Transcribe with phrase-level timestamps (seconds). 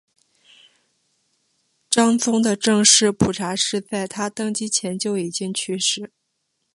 [1.91, 6.11] 章宗的正室蒲察氏在他登基前就已经去世。